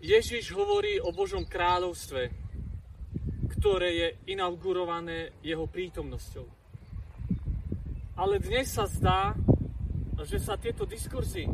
[0.00, 2.32] Ježiš hovorí o Božom kráľovstve,
[3.52, 6.48] ktoré je inaugurované jeho prítomnosťou.
[8.16, 9.36] Ale dnes sa zdá,
[10.24, 11.44] že sa tieto diskurzy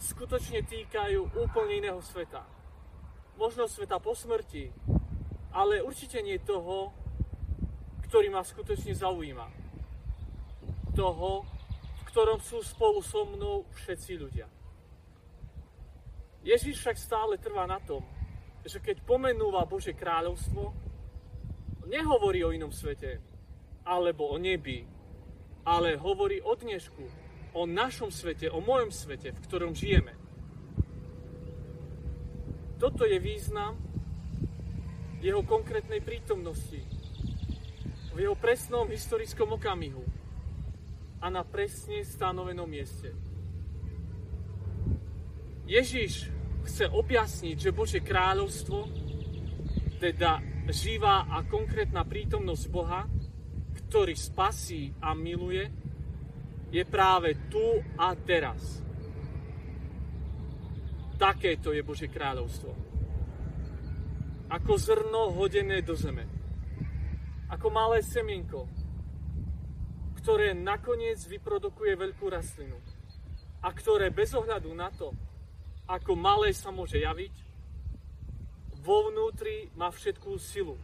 [0.00, 2.40] skutočne týkajú úplne iného sveta.
[3.36, 4.72] Možno sveta po smrti,
[5.52, 6.88] ale určite nie toho,
[8.08, 9.46] ktorý ma skutočne zaujíma.
[10.96, 11.44] Toho,
[12.00, 14.48] v ktorom sú spolu so mnou všetci ľudia.
[16.42, 18.02] Ježiš však stále trvá na tom,
[18.66, 20.74] že keď pomenúva Bože kráľovstvo,
[21.86, 23.22] nehovorí o inom svete,
[23.86, 24.86] alebo o nebi,
[25.66, 27.04] ale hovorí o dnešku,
[27.54, 30.14] o našom svete, o mojom svete, v ktorom žijeme.
[32.82, 33.78] Toto je význam
[35.22, 36.82] jeho konkrétnej prítomnosti,
[38.12, 40.02] v jeho presnom historickom okamihu
[41.22, 43.14] a na presne stanovenom mieste.
[45.72, 46.28] Ježiš
[46.68, 48.92] chce objasniť, že Bože kráľovstvo,
[49.96, 53.08] teda živá a konkrétna prítomnosť Boha,
[53.72, 55.64] ktorý spasí a miluje,
[56.68, 58.84] je práve tu a teraz.
[61.16, 62.72] Takéto je Bože kráľovstvo.
[64.52, 66.28] Ako zrno hodené do zeme.
[67.48, 68.68] Ako malé semienko,
[70.20, 72.76] ktoré nakoniec vyprodukuje veľkú rastlinu
[73.64, 75.31] a ktoré bez ohľadu na to,
[75.86, 77.34] ako malé sa môže javiť,
[78.82, 80.74] vo vnútri má všetkú silu,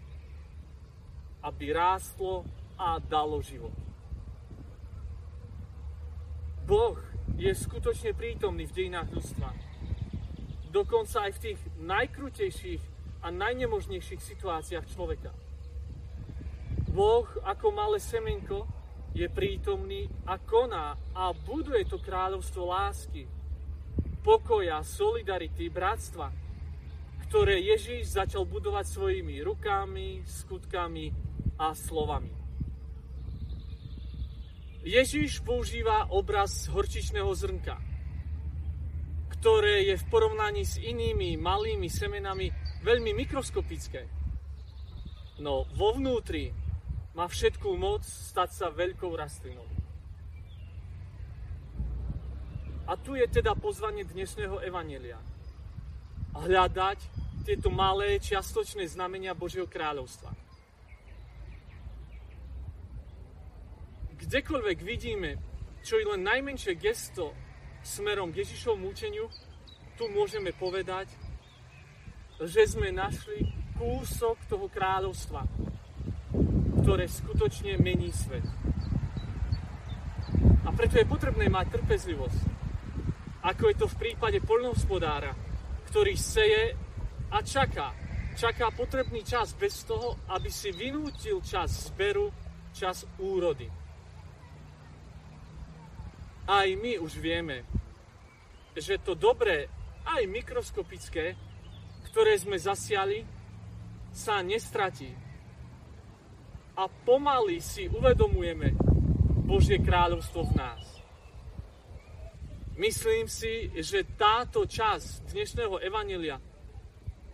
[1.42, 2.46] aby rástlo
[2.78, 3.74] a dalo život.
[6.62, 6.94] Boh
[7.34, 9.50] je skutočne prítomný v dejinách ľudstva.
[10.68, 12.82] Dokonca aj v tých najkrutejších
[13.24, 15.32] a najnemožnejších situáciách človeka.
[16.92, 18.68] Boh ako malé semenko
[19.16, 23.26] je prítomný a koná a buduje to kráľovstvo lásky,
[24.28, 26.28] pokoja, solidarity, bratstva,
[27.24, 31.08] ktoré Ježíš začal budovať svojimi rukami, skutkami
[31.56, 32.28] a slovami.
[34.84, 37.80] Ježíš používa obraz horčičného zrnka,
[39.32, 42.52] ktoré je v porovnaní s inými malými semenami
[42.84, 44.04] veľmi mikroskopické.
[45.40, 46.52] No vo vnútri
[47.16, 49.64] má všetkú moc stať sa veľkou rastlinou.
[52.88, 55.20] A tu je teda pozvanie dnešného evanelia.
[56.32, 56.96] Hľadať
[57.44, 60.32] tieto malé čiastočné znamenia Božieho kráľovstva.
[64.16, 65.36] Kdekoľvek vidíme,
[65.84, 67.36] čo je len najmenšie gesto
[67.84, 69.28] smerom k Ježišovmu učeniu,
[70.00, 71.12] tu môžeme povedať,
[72.40, 75.44] že sme našli kúsok toho kráľovstva,
[76.80, 78.48] ktoré skutočne mení svet.
[80.64, 82.57] A preto je potrebné mať trpezlivosť
[83.48, 85.32] ako je to v prípade poľnohospodára,
[85.88, 86.76] ktorý seje
[87.32, 87.96] a čaká.
[88.36, 92.28] Čaká potrebný čas bez toho, aby si vynútil čas zberu,
[92.76, 93.66] čas úrody.
[96.44, 97.64] Aj my už vieme,
[98.76, 99.66] že to dobré,
[100.04, 101.32] aj mikroskopické,
[102.12, 103.24] ktoré sme zasiali,
[104.12, 105.08] sa nestratí.
[106.78, 108.76] A pomaly si uvedomujeme
[109.48, 110.97] Božie kráľovstvo v nás.
[112.78, 116.38] Myslím si, že táto časť dnešného evanelia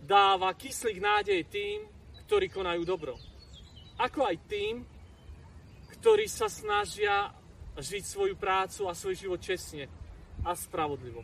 [0.01, 1.85] dáva kyslík nádej tým,
[2.25, 3.13] ktorí konajú dobro.
[4.01, 4.81] Ako aj tým,
[5.93, 7.29] ktorí sa snažia
[7.77, 9.85] žiť svoju prácu a svoj život čestne
[10.41, 11.21] a spravodlivo.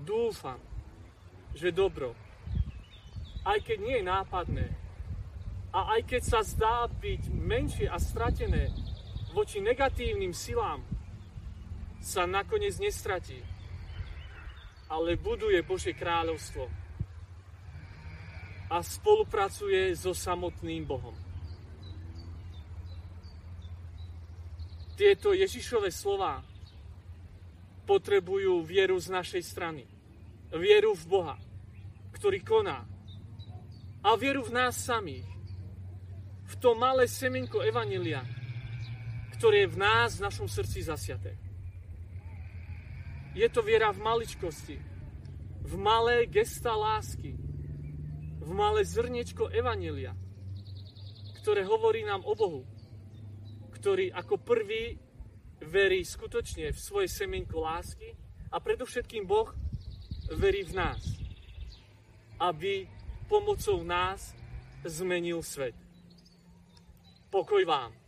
[0.00, 0.56] Dúfam,
[1.52, 2.16] že dobro,
[3.44, 4.66] aj keď nie je nápadné,
[5.76, 8.72] a aj keď sa zdá byť menšie a stratené
[9.36, 10.80] voči negatívnym silám,
[12.02, 13.38] sa nakoniec nestratí,
[14.90, 16.66] ale buduje Božie kráľovstvo
[18.68, 21.14] a spolupracuje so samotným Bohom.
[24.98, 26.42] Tieto Ježišové slova
[27.86, 29.86] potrebujú vieru z našej strany.
[30.52, 31.36] Vieru v Boha,
[32.18, 32.84] ktorý koná.
[34.02, 35.26] A vieru v nás samých.
[36.50, 38.20] V to malé semenko Evanelia,
[39.40, 41.51] ktoré je v nás, v našom srdci zasiaté.
[43.32, 44.76] Je to viera v maličkosti,
[45.64, 47.32] v malé gesta lásky,
[48.44, 50.12] v malé zrniečko Evanelia,
[51.40, 52.68] ktoré hovorí nám o Bohu,
[53.72, 55.00] ktorý ako prvý
[55.64, 58.12] verí skutočne v svoje semienko lásky
[58.52, 59.48] a predovšetkým Boh
[60.36, 61.00] verí v nás,
[62.36, 62.84] aby
[63.32, 64.36] pomocou nás
[64.84, 65.74] zmenil svet.
[67.32, 68.01] Pokoj vám.